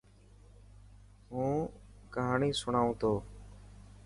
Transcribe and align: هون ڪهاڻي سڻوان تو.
هون 1.31 1.55
ڪهاڻي 2.13 2.49
سڻوان 2.61 2.89
تو. 3.01 3.13